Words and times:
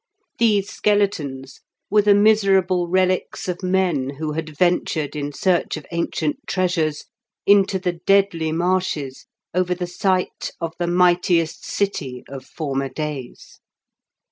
These 0.39 0.69
skeletons 0.69 1.59
were 1.91 2.01
the 2.01 2.15
miserable 2.15 2.87
relics 2.87 3.47
of 3.47 3.61
men 3.61 4.09
who 4.15 4.31
had 4.31 4.57
ventured, 4.57 5.15
in 5.15 5.31
search 5.31 5.77
of 5.77 5.85
ancient 5.91 6.37
treasures, 6.47 7.05
into 7.45 7.77
the 7.77 7.99
deadly 8.07 8.51
marshes 8.51 9.27
over 9.53 9.75
the 9.75 9.85
site 9.85 10.49
of 10.59 10.73
the 10.79 10.87
mightiest 10.87 11.65
city 11.67 12.23
of 12.27 12.45
former 12.45 12.89
days. 12.89 13.59